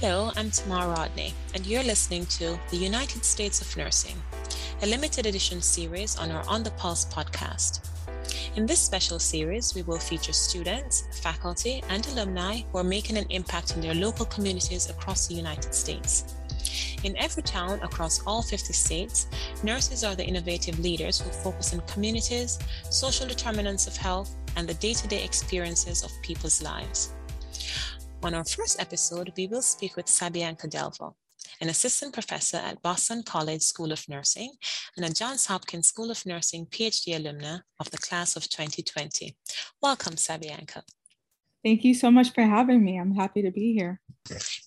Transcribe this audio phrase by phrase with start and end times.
[0.00, 4.22] Hello, I'm Tamar Rodney, and you're listening to The United States of Nursing,
[4.82, 7.88] a limited edition series on our On the Pulse podcast.
[8.56, 13.24] In this special series, we will feature students, faculty, and alumni who are making an
[13.30, 16.34] impact in their local communities across the United States.
[17.02, 19.28] In every town across all 50 states,
[19.62, 22.58] nurses are the innovative leaders who focus on communities,
[22.90, 27.14] social determinants of health, and the day to day experiences of people's lives.
[28.22, 31.12] On our first episode, we will speak with Sabianca Delva,
[31.60, 34.52] an assistant professor at Boston College School of Nursing
[34.96, 39.36] and a Johns Hopkins School of Nursing PhD alumna of the class of 2020.
[39.80, 40.82] Welcome, Sabianca.
[41.64, 42.98] Thank you so much for having me.
[42.98, 44.00] I'm happy to be here.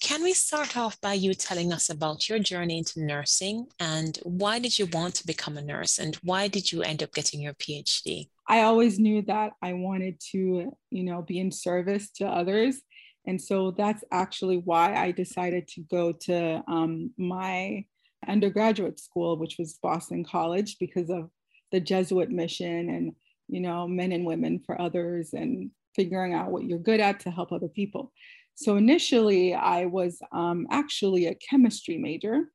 [0.02, 4.60] Can we start off by you telling us about your journey into nursing and why
[4.60, 7.54] did you want to become a nurse and why did you end up getting your
[7.54, 8.30] PhD?
[8.48, 12.82] I always knew that I wanted to, you know, be in service to others
[13.30, 17.86] and so that's actually why I decided to go to um, my
[18.28, 21.30] undergraduate school, which was Boston College, because of
[21.72, 23.14] the Jesuit mission and,
[23.48, 27.30] you know, men and women for others and figuring out what you're good at to
[27.30, 28.12] help other people.
[28.56, 32.50] So initially, I was um, actually a chemistry major.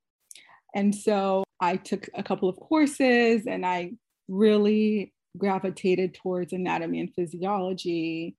[0.75, 3.93] And so I took a couple of courses and I
[4.27, 8.35] really gravitated towards anatomy and physiology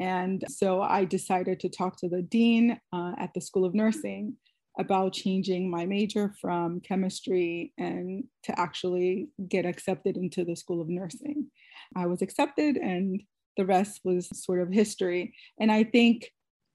[0.00, 4.36] and so I decided to talk to the dean uh, at the School of Nursing
[4.78, 10.88] about changing my major from chemistry and to actually get accepted into the School of
[10.88, 11.46] Nursing.
[11.94, 13.22] I was accepted, and
[13.56, 15.34] the rest was sort of history.
[15.58, 16.30] And I think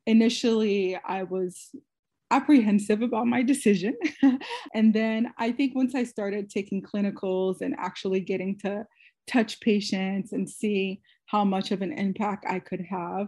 [0.08, 1.70] initially I was
[2.32, 3.96] apprehensive about my decision.
[4.74, 8.86] and then I think once I started taking clinicals and actually getting to
[9.28, 13.28] touch patients and see how much of an impact I could have,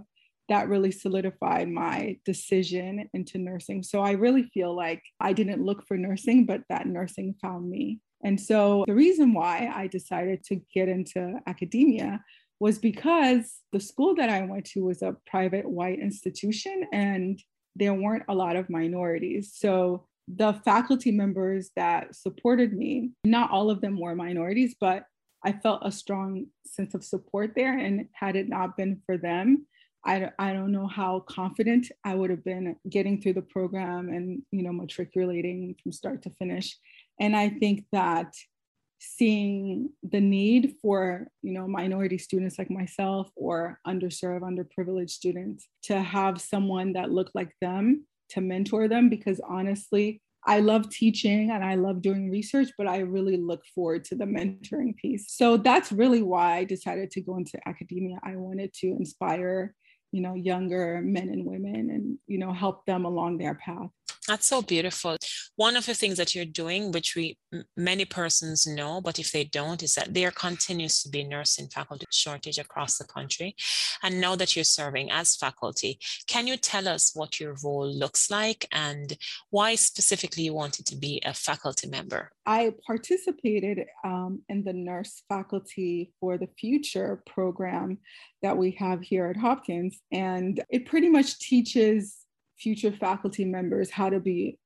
[0.49, 3.81] that really solidified my decision into nursing.
[3.81, 8.01] So I really feel like I didn't look for nursing, but that nursing found me.
[8.25, 12.21] And so the reason why I decided to get into academia
[12.59, 17.41] was because the school that I went to was a private white institution and
[17.75, 19.53] there weren't a lot of minorities.
[19.55, 25.05] So the faculty members that supported me, not all of them were minorities, but
[25.43, 27.77] I felt a strong sense of support there.
[27.77, 29.67] And had it not been for them,
[30.05, 34.41] I, I don't know how confident I would have been getting through the program and,
[34.51, 36.77] you know, matriculating from start to finish.
[37.19, 38.33] And I think that
[38.99, 46.01] seeing the need for, you know, minority students like myself or underserved, underprivileged students to
[46.01, 51.63] have someone that looked like them to mentor them, because honestly, I love teaching and
[51.63, 55.31] I love doing research, but I really look forward to the mentoring piece.
[55.31, 58.17] So that's really why I decided to go into academia.
[58.23, 59.73] I wanted to inspire,
[60.11, 63.89] you know, younger men and women and, you know, help them along their path.
[64.27, 65.17] That's so beautiful.
[65.57, 67.37] One of the things that you're doing, which we
[67.75, 72.05] many persons know, but if they don't, is that there continues to be nursing faculty
[72.09, 73.55] shortage across the country.
[74.01, 78.31] And now that you're serving as faculty, can you tell us what your role looks
[78.31, 79.17] like and
[79.49, 82.31] why specifically you wanted to be a faculty member?
[82.45, 87.97] I participated um, in the Nurse Faculty for the Future program
[88.41, 89.99] that we have here at Hopkins.
[90.11, 92.22] And it pretty much teaches
[92.63, 94.57] future faculty members how to be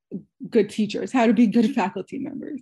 [0.50, 2.62] good teachers, how to be good faculty members.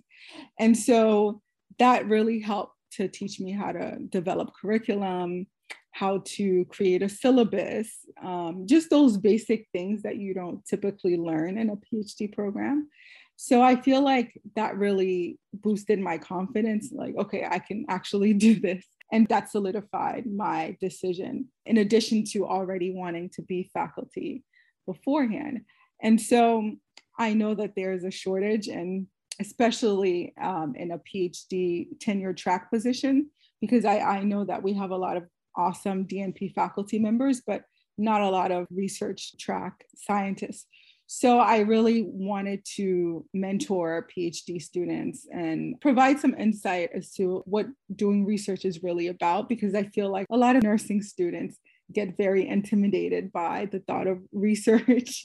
[0.58, 1.42] And so
[1.78, 5.46] that really helped to teach me how to develop curriculum,
[5.92, 7.88] how to create a syllabus,
[8.22, 12.88] um, just those basic things that you don't typically learn in a PhD program.
[13.36, 18.58] So I feel like that really boosted my confidence like, okay, I can actually do
[18.58, 18.84] this.
[19.12, 24.42] And that solidified my decision, in addition to already wanting to be faculty
[24.86, 25.62] beforehand.
[26.02, 26.72] And so
[27.18, 29.06] I know that there is a shortage, and
[29.40, 33.30] especially um, in a PhD tenure track position,
[33.60, 35.24] because I, I know that we have a lot of
[35.56, 37.62] awesome DNP faculty members, but
[37.98, 40.66] not a lot of research track scientists.
[41.06, 47.66] So I really wanted to mentor PhD students and provide some insight as to what
[47.94, 51.58] doing research is really about, because I feel like a lot of nursing students
[51.92, 55.24] get very intimidated by the thought of research.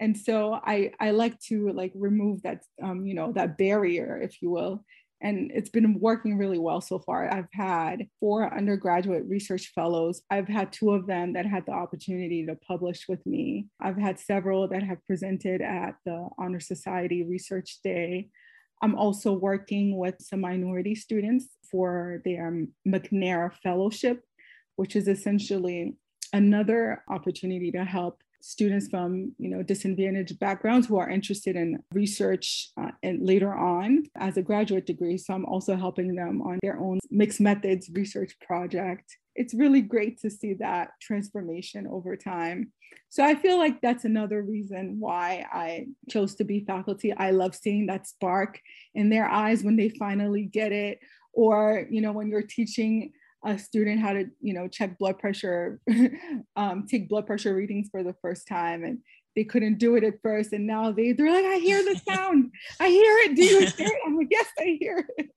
[0.00, 4.40] And so i i like to like remove that um, you know that barrier if
[4.42, 4.84] you will.
[5.20, 7.28] And it's been working really well so far.
[7.28, 10.22] I've had four undergraduate research fellows.
[10.30, 13.66] I've had two of them that had the opportunity to publish with me.
[13.80, 18.28] I've had several that have presented at the honor society research day.
[18.80, 24.22] I'm also working with some minority students for their McNair Fellowship,
[24.78, 25.96] which is essentially
[26.32, 32.70] another opportunity to help students from you know disadvantaged backgrounds who are interested in research
[32.80, 35.18] uh, and later on as a graduate degree.
[35.18, 39.16] So i'm also helping them on their own mixed methods research project.
[39.34, 42.72] It's really great to see that transformation over time.
[43.08, 47.12] So i feel like that's another reason why i chose to be faculty.
[47.12, 48.60] I love seeing that spark
[48.94, 51.00] in their eyes when they finally get it
[51.32, 53.12] or you know when you're teaching
[53.44, 55.80] a student how to you know check blood pressure
[56.56, 58.98] um, take blood pressure readings for the first time and
[59.36, 62.50] they couldn't do it at first and now they, they're like i hear the sound.
[62.80, 63.36] I hear it.
[63.36, 63.98] Do you hear it?
[64.06, 65.30] I'm like yes i hear it.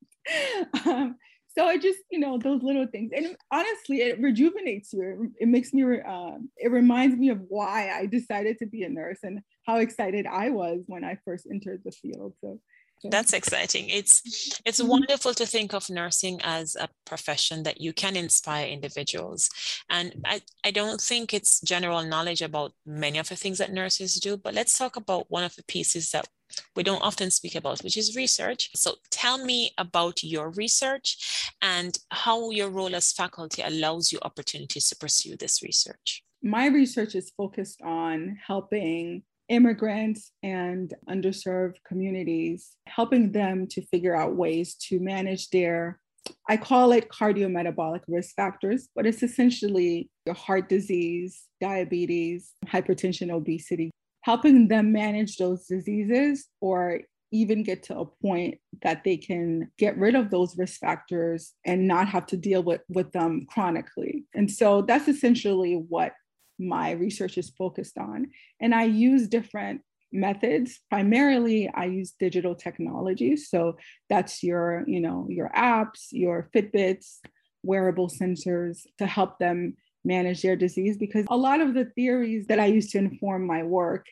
[0.85, 1.15] Um,
[1.57, 5.31] so it just you know those little things and honestly it rejuvenates you.
[5.37, 8.89] It, it makes me uh, it reminds me of why i decided to be a
[8.89, 12.59] nurse and how excited i was when i first entered the field so
[13.03, 13.89] that's exciting.
[13.89, 14.21] It's
[14.65, 14.89] it's mm-hmm.
[14.89, 19.49] wonderful to think of nursing as a profession that you can inspire individuals.
[19.89, 24.15] And I, I don't think it's general knowledge about many of the things that nurses
[24.15, 26.27] do but let's talk about one of the pieces that
[26.75, 28.69] we don't often speak about which is research.
[28.75, 34.89] So tell me about your research and how your role as faculty allows you opportunities
[34.89, 36.23] to pursue this research.
[36.43, 44.35] My research is focused on helping immigrants and underserved communities, helping them to figure out
[44.35, 45.99] ways to manage their,
[46.47, 53.91] I call it cardiometabolic risk factors, but it's essentially your heart disease, diabetes, hypertension, obesity,
[54.21, 57.01] helping them manage those diseases or
[57.33, 61.87] even get to a point that they can get rid of those risk factors and
[61.87, 64.25] not have to deal with, with them chronically.
[64.33, 66.13] And so that's essentially what
[66.61, 68.27] my research is focused on.
[68.59, 69.81] And I use different
[70.11, 70.79] methods.
[70.89, 73.49] Primarily, I use digital technologies.
[73.49, 73.77] So
[74.09, 77.19] that's your, you know, your apps, your Fitbits,
[77.63, 82.59] wearable sensors to help them manage their disease because a lot of the theories that
[82.59, 84.07] I use to inform my work,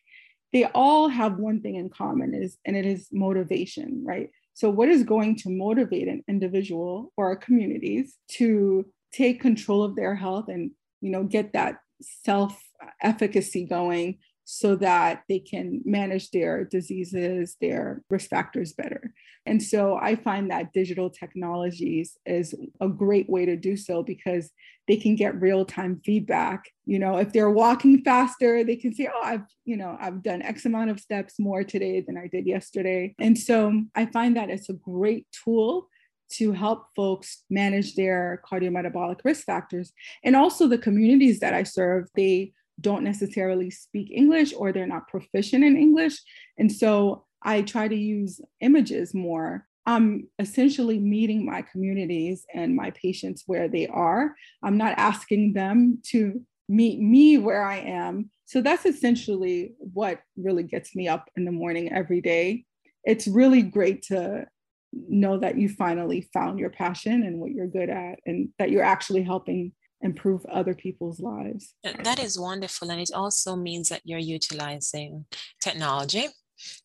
[0.53, 4.29] they all have one thing in common is and it is motivation, right?
[4.53, 10.15] So what is going to motivate an individual or communities to take control of their
[10.15, 12.61] health and you know get that self
[13.01, 14.19] efficacy going
[14.51, 19.13] so that they can manage their diseases, their risk factors better.
[19.45, 24.49] And so I find that digital technologies is a great way to do so because
[24.87, 26.63] they can get real-time feedback.
[26.87, 30.41] You know, if they're walking faster, they can say, "Oh, I've, you know, I've done
[30.41, 34.49] X amount of steps more today than I did yesterday." And so I find that
[34.49, 35.89] it's a great tool
[36.33, 39.91] to help folks manage their cardiometabolic risk factors.
[40.23, 45.07] And also the communities that I serve, they don't necessarily speak English or they're not
[45.07, 46.17] proficient in English.
[46.57, 49.65] And so I try to use images more.
[49.85, 54.35] I'm essentially meeting my communities and my patients where they are.
[54.63, 58.29] I'm not asking them to meet me where I am.
[58.45, 62.65] So that's essentially what really gets me up in the morning every day.
[63.03, 64.45] It's really great to
[64.93, 68.83] know that you finally found your passion and what you're good at and that you're
[68.83, 69.71] actually helping
[70.01, 71.73] improve other people's lives.
[71.83, 72.89] That is wonderful.
[72.89, 75.25] And it also means that you're utilizing
[75.61, 76.27] technology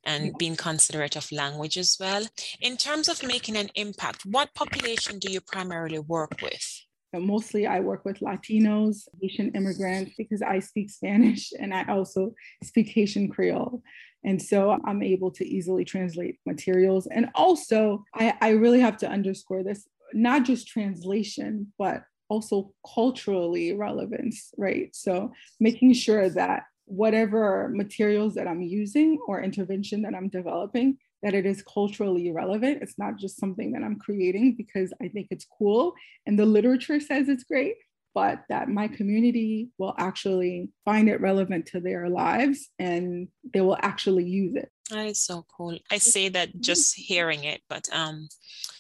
[0.05, 2.27] and being considerate of language as well.
[2.61, 6.81] In terms of making an impact, what population do you primarily work with?
[7.13, 12.35] Mostly, I work with Latinos, Haitian immigrants, because I speak Spanish and I also
[12.65, 13.83] speak Haitian Creole.
[14.25, 17.07] And so I'm able to easily translate materials.
[17.07, 23.75] And also, I, I really have to underscore this not just translation, but also culturally
[23.75, 24.95] relevance, right?
[24.95, 31.35] So making sure that whatever materials that I'm using or intervention that I'm developing, that
[31.35, 32.83] it is culturally relevant.
[32.83, 35.95] It's not just something that I'm creating because I think it's cool
[36.27, 37.77] and the literature says it's great,
[38.15, 43.77] but that my community will actually find it relevant to their lives and they will
[43.81, 44.71] actually use it.
[44.91, 45.77] That is so cool.
[45.91, 46.61] I say that mm-hmm.
[46.61, 48.29] just hearing it, but um,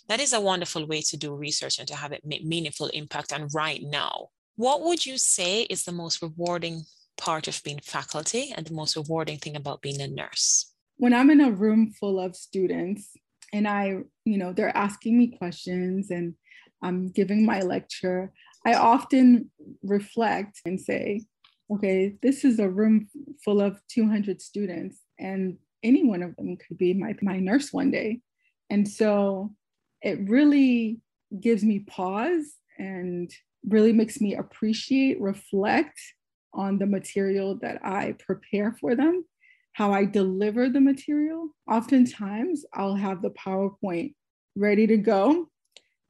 [0.09, 3.33] that is a wonderful way to do research and to have it make meaningful impact.
[3.33, 6.85] And right now, what would you say is the most rewarding
[7.17, 10.73] part of being faculty and the most rewarding thing about being a nurse?
[10.97, 13.11] When I'm in a room full of students
[13.53, 16.35] and I, you know, they're asking me questions and
[16.83, 18.33] I'm giving my lecture,
[18.64, 19.50] I often
[19.83, 21.23] reflect and say,
[21.71, 23.09] okay, this is a room
[23.44, 27.90] full of 200 students, and any one of them could be my, my nurse one
[27.90, 28.21] day.
[28.71, 29.54] And so
[30.02, 31.00] it really
[31.40, 33.30] gives me pause and
[33.68, 35.99] really makes me appreciate, reflect
[36.52, 39.25] on the material that I prepare for them,
[39.73, 41.49] how I deliver the material.
[41.71, 44.14] Oftentimes, I'll have the PowerPoint
[44.56, 45.49] ready to go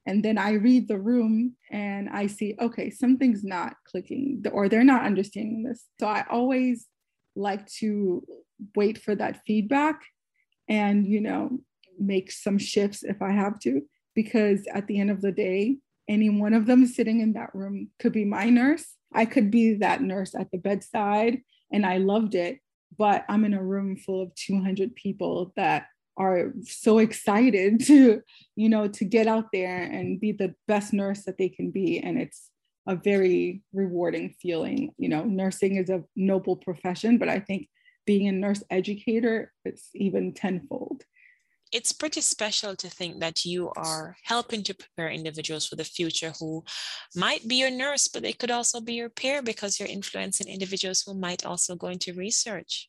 [0.07, 4.85] and then I read the room and I see, okay, something's not clicking or they're
[4.85, 5.87] not understanding this.
[5.99, 6.87] So I always
[7.35, 8.25] like to
[8.77, 10.01] wait for that feedback
[10.69, 11.59] and, you know,
[11.99, 13.83] make some shifts if I have to,
[14.15, 17.89] because at the end of the day, any one of them sitting in that room
[17.99, 18.85] could be my nurse.
[19.15, 21.41] I could be that nurse at the bedside,
[21.73, 22.59] and I loved it.
[22.97, 28.23] But I'm in a room full of 200 people that are so excited to,
[28.57, 31.99] you know, to get out there and be the best nurse that they can be.
[31.99, 32.51] And it's
[32.87, 34.93] a very rewarding feeling.
[34.99, 37.69] You know, nursing is a noble profession, but I think
[38.07, 41.05] being a nurse educator, it's even tenfold.
[41.73, 46.33] It's pretty special to think that you are helping to prepare individuals for the future
[46.39, 46.63] who
[47.17, 51.03] might be your nurse, but they could also be your peer because you're influencing individuals
[51.05, 52.89] who might also go into research.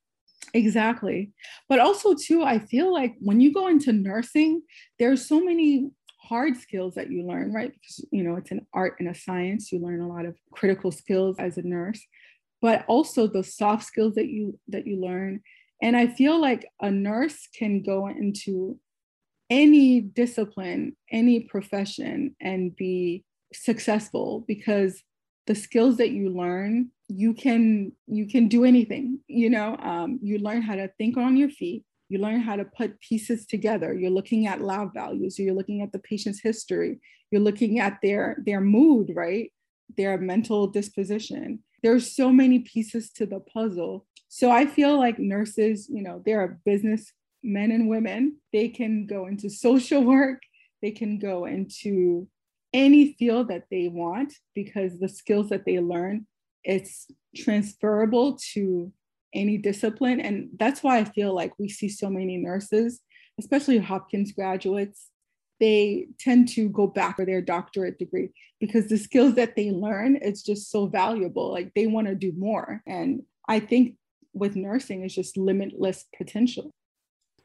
[0.53, 1.31] Exactly.
[1.67, 4.61] But also, too, I feel like when you go into nursing,
[4.99, 7.71] there's so many hard skills that you learn, right?
[7.71, 9.71] Because, you know, it's an art and a science.
[9.71, 12.01] You learn a lot of critical skills as a nurse
[12.61, 15.41] but also the soft skills that you that you learn
[15.81, 18.77] and i feel like a nurse can go into
[19.49, 23.23] any discipline any profession and be
[23.53, 25.01] successful because
[25.47, 29.77] the skills that you learn you can you can do anything you know?
[29.77, 31.83] Um, you learn how to think on your feet.
[32.09, 33.93] You learn how to put pieces together.
[33.93, 35.39] You're looking at lab values.
[35.39, 36.99] You're looking at the patient's history.
[37.31, 39.51] You're looking at their their mood right?
[39.97, 41.59] Their mental disposition.
[41.83, 44.05] There's so many pieces to the puzzle.
[44.27, 47.11] So I feel like nurses, you know, they're business
[47.43, 48.37] men and women.
[48.51, 50.41] They can go into social work,
[50.81, 52.27] they can go into
[52.75, 56.27] any field that they want because the skills that they learn,
[56.65, 58.91] it's transferable to
[59.33, 60.19] any discipline.
[60.19, 62.99] And that's why I feel like we see so many nurses,
[63.39, 65.09] especially Hopkins graduates,
[65.61, 70.19] they tend to go back for their doctorate degree because the skills that they learn
[70.21, 71.49] it's just so valuable.
[71.53, 72.81] Like they want to do more.
[72.85, 73.95] And i think
[74.33, 76.73] with nursing is just limitless potential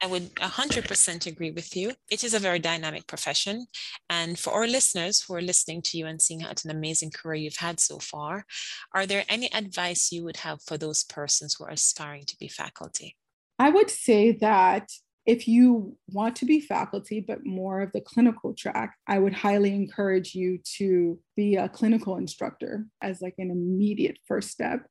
[0.02, 1.92] I would 100% agree with you.
[2.10, 3.66] It is a very dynamic profession.
[4.08, 7.42] And for our listeners who are listening to you and seeing what an amazing career
[7.42, 8.46] you've had so far,
[8.94, 12.48] are there any advice you would have for those persons who are aspiring to be
[12.48, 13.16] faculty?
[13.58, 14.88] I would say that
[15.26, 19.74] if you want to be faculty, but more of the clinical track, I would highly
[19.74, 24.86] encourage you to be a clinical instructor as like an immediate first step.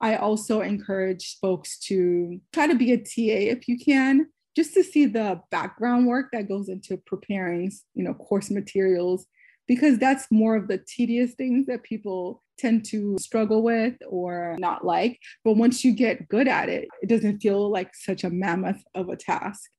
[0.00, 4.84] I also encourage folks to try to be a TA if you can, just to
[4.84, 9.26] see the background work that goes into preparing, you know, course materials,
[9.66, 14.84] because that's more of the tedious things that people tend to struggle with or not
[14.84, 15.18] like.
[15.44, 19.08] But once you get good at it, it doesn't feel like such a mammoth of
[19.08, 19.70] a task.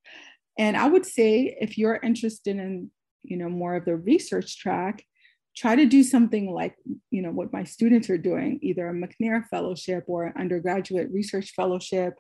[0.58, 2.92] And I would say if you're interested in,
[3.24, 5.04] you know, more of the research track,
[5.56, 6.76] try to do something like,
[7.12, 11.54] you know, what my students are doing, either a McNair fellowship or an undergraduate research
[11.56, 12.16] fellowship,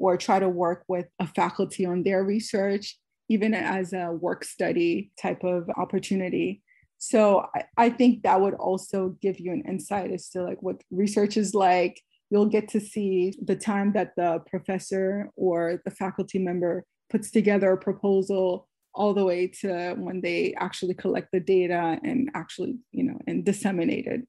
[0.00, 5.10] or try to work with a faculty on their research, even as a work study
[5.20, 6.62] type of opportunity
[7.00, 10.82] so I, I think that would also give you an insight as to like what
[10.90, 12.00] research is like.
[12.28, 17.72] You'll get to see the time that the professor or the faculty member puts together
[17.72, 23.04] a proposal all the way to when they actually collect the data and actually, you
[23.04, 24.20] know, and disseminate it.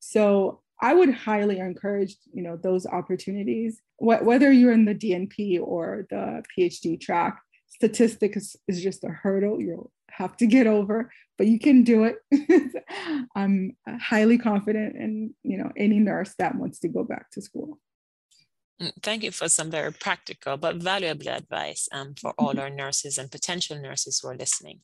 [0.00, 5.60] So I would highly encourage, you know, those opportunities, Wh- whether you're in the DNP
[5.60, 7.40] or the PhD track.
[7.68, 12.16] Statistics is just a hurdle you'll have to get over, but you can do it.
[13.34, 17.78] I'm highly confident in you know any nurse that wants to go back to school.
[18.80, 23.18] Mm, thank you for some very practical but valuable advice um, for all our nurses
[23.18, 24.80] and potential nurses who are listening.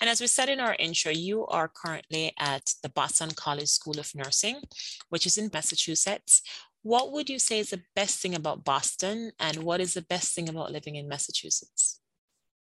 [0.00, 3.98] And as we said in our intro, you are currently at the Boston College School
[3.98, 4.62] of Nursing,
[5.10, 6.40] which is in Massachusetts.
[6.82, 10.34] What would you say is the best thing about Boston, and what is the best
[10.34, 12.00] thing about living in Massachusetts?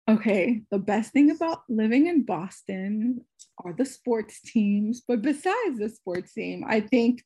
[0.09, 3.21] Okay, the best thing about living in Boston
[3.63, 5.01] are the sports teams.
[5.07, 7.23] But besides the sports team, I think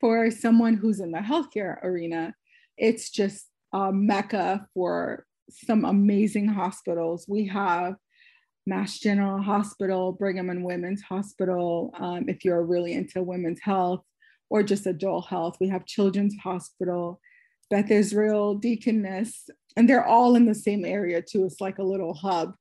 [0.00, 2.34] for someone who's in the healthcare arena,
[2.78, 7.26] it's just a mecca for some amazing hospitals.
[7.28, 7.94] We have
[8.66, 14.04] Mass General Hospital, Brigham and Women's Hospital, um, if you're really into women's health
[14.50, 15.56] or just adult health.
[15.60, 17.20] We have Children's Hospital,
[17.70, 21.44] Beth Israel, Deaconess, and they're all in the same area too.
[21.44, 22.54] It's like a little hub.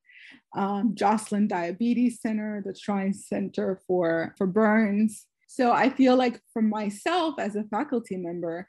[0.55, 5.25] Um, Joslin Diabetes Center, the Shrine Center for, for Burns.
[5.47, 8.67] So I feel like for myself as a faculty member,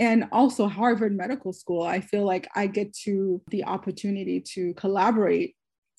[0.00, 5.54] and also Harvard Medical School, I feel like I get to the opportunity to collaborate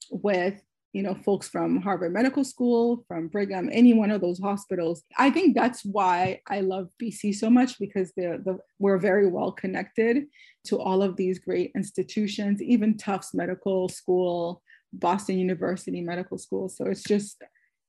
[0.10, 0.62] with
[0.94, 5.04] you know, folks from Harvard Medical School, from Brigham, any one of those hospitals.
[5.18, 9.54] I think that's why I love BC so much because the, the, we're very well
[9.54, 10.26] connected
[10.66, 16.68] to all of these great institutions, even Tufts Medical School, Boston University Medical School.
[16.68, 17.42] So it's just,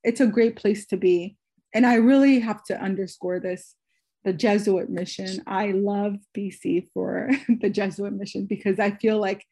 [0.05, 1.35] it's a great place to be.
[1.73, 3.75] And I really have to underscore this
[4.23, 5.41] the Jesuit mission.
[5.47, 7.29] I love BC for
[7.61, 9.45] the Jesuit mission because I feel like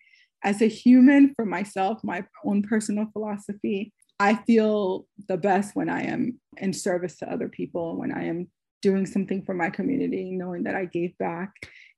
[0.43, 6.03] as a human for myself, my own personal philosophy, I feel the best when I
[6.03, 8.47] am in service to other people, when I am
[8.81, 11.53] doing something for my community, knowing that I gave back.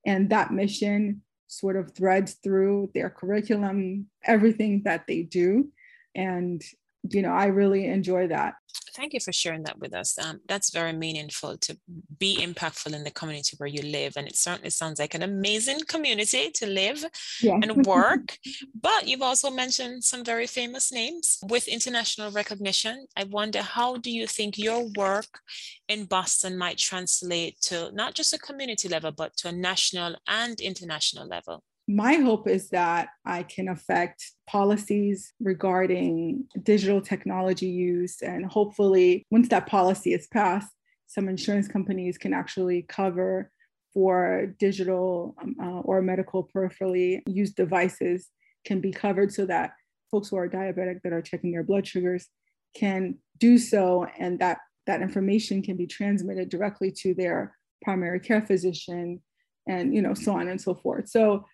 [0.05, 5.69] And that mission sort of threads through their curriculum, everything that they do.
[6.15, 6.61] And,
[7.09, 8.55] you know, I really enjoy that
[8.93, 10.17] thank you for sharing that with us.
[10.17, 11.77] Um, that's very meaningful to
[12.19, 14.13] be impactful in the community where you live.
[14.15, 17.03] And it certainly sounds like an amazing community to live
[17.41, 17.59] yeah.
[17.61, 18.37] and work.
[18.79, 23.07] but you've also mentioned some very famous names with international recognition.
[23.17, 25.39] I wonder how do you think your work
[25.87, 30.59] in Boston might translate to not just a community level, but to a national and
[30.59, 31.63] international level?
[31.87, 38.21] My hope is that I can affect policies regarding digital technology use.
[38.21, 40.71] And hopefully, once that policy is passed,
[41.07, 43.51] some insurance companies can actually cover
[43.93, 48.29] for digital um, uh, or medical peripherally used devices
[48.65, 49.73] can be covered so that
[50.09, 52.27] folks who are diabetic that are checking their blood sugars
[52.75, 58.41] can do so and that that information can be transmitted directly to their primary care
[58.41, 59.21] physician
[59.67, 61.45] and you know so on and so forth so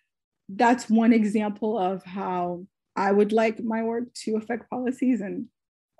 [0.56, 2.66] that's one example of how
[2.96, 5.46] I would like my work to affect policies and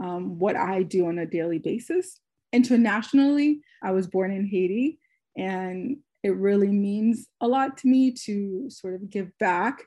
[0.02, 2.20] um, what I do on a daily basis.
[2.52, 4.98] Internationally, I was born in Haiti,
[5.36, 9.82] and it really means a lot to me to sort of give back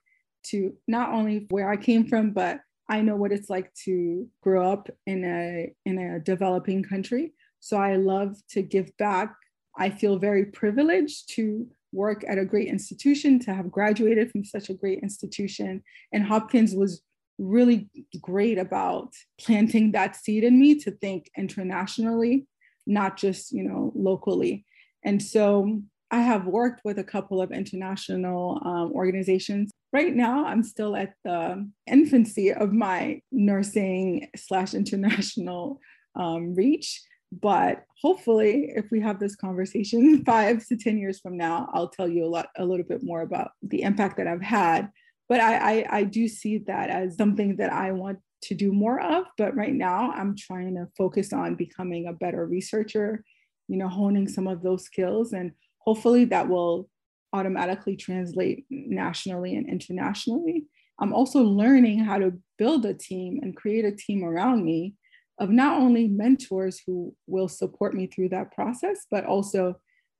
[0.45, 4.71] to not only where I came from, but I know what it's like to grow
[4.71, 7.33] up in a in a developing country.
[7.59, 9.33] So I love to give back.
[9.77, 14.69] I feel very privileged to work at a great institution, to have graduated from such
[14.69, 15.83] a great institution.
[16.11, 17.01] And Hopkins was
[17.39, 17.89] really
[18.21, 22.47] great about planting that seed in me to think internationally,
[22.85, 24.65] not just, you know, locally.
[25.03, 29.71] And so I have worked with a couple of international um, organizations.
[29.91, 35.79] Right now, I'm still at the infancy of my nursing slash international
[36.15, 37.01] um, reach.
[37.41, 42.07] But hopefully, if we have this conversation five to 10 years from now, I'll tell
[42.07, 44.89] you a lot, a little bit more about the impact that I've had.
[45.29, 49.01] But I, I, I do see that as something that I want to do more
[49.01, 49.25] of.
[49.37, 53.23] But right now, I'm trying to focus on becoming a better researcher,
[53.67, 55.33] you know, honing some of those skills.
[55.33, 56.89] And hopefully that will
[57.31, 60.65] automatically translate nationally and internationally.
[60.99, 64.93] I'm also learning how to build a team and create a team around me
[65.39, 69.75] of not only mentors who will support me through that process, but also,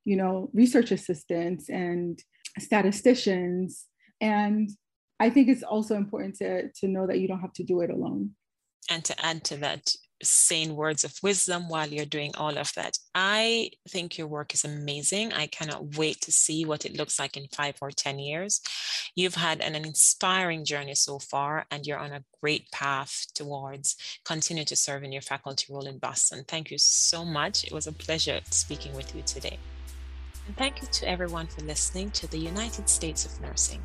[0.06, 2.20] you know, research assistants and
[2.60, 3.86] statisticians.
[4.22, 4.70] And
[5.20, 7.90] I think it's also important to, to know that you don't have to do it
[7.90, 8.32] alone.
[8.90, 9.92] And to add to that,
[10.24, 12.98] saying words of wisdom while you're doing all of that.
[13.14, 15.34] I think your work is amazing.
[15.34, 18.62] I cannot wait to see what it looks like in five or 10 years.
[19.16, 24.66] You've had an inspiring journey so far, and you're on a great path towards continue
[24.66, 26.44] to serve in your faculty role in Boston.
[26.48, 27.64] Thank you so much.
[27.64, 29.58] It was a pleasure speaking with you today.
[30.48, 33.82] And thank you to everyone for listening to the United States of Nursing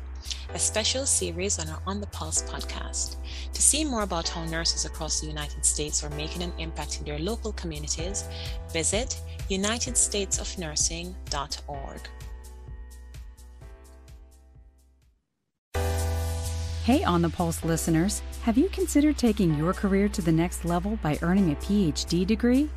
[0.53, 3.15] a special series on our On the Pulse podcast.
[3.53, 7.05] To see more about how nurses across the United States are making an impact in
[7.05, 8.25] their local communities,
[8.71, 12.09] visit unitedstatesofnursing.org.
[16.83, 20.97] Hey, On the Pulse listeners, have you considered taking your career to the next level
[21.03, 22.67] by earning a PhD degree?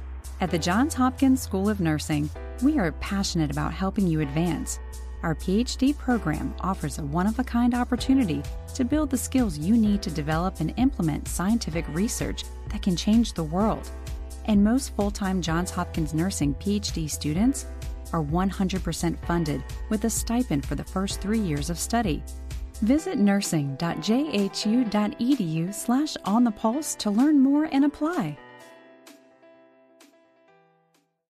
[0.40, 2.28] At the Johns Hopkins School of Nursing,
[2.62, 4.78] we are passionate about helping you advance
[5.22, 8.42] our PhD program offers a one of a kind opportunity
[8.74, 13.32] to build the skills you need to develop and implement scientific research that can change
[13.32, 13.88] the world.
[14.46, 17.66] And most full time Johns Hopkins Nursing PhD students
[18.12, 22.24] are 100% funded with a stipend for the first three years of study.
[22.80, 28.36] Visit nursing.jhu.edu slash on the pulse to learn more and apply.